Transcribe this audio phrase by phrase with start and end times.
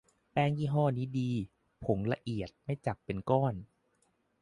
[0.31, 1.31] แป้งยี่ห้อนี้ดี
[1.83, 3.53] ผงละเอียด ไม่จับเป็นก้อน